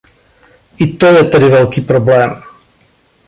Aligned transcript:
I 0.77 0.93
to 0.97 1.05
je 1.07 1.23
tedy 1.23 1.49
velký 1.49 1.81
problém. 1.81 2.41